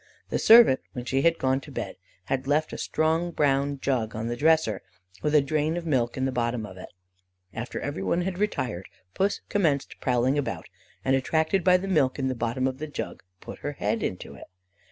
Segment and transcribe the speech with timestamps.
[0.29, 1.95] The servant, when she had gone to bed,
[2.25, 4.81] had left a strong brown jug on the dresser,
[5.21, 6.89] with a drain of milk in the bottom of it.
[7.53, 10.65] After everyone had retired, Puss commenced prowling about,
[11.05, 14.33] and, attracted by the milk in the bottom of the jug, put her head into
[14.33, 14.45] it.